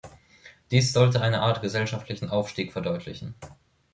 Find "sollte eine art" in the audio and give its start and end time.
0.93-1.61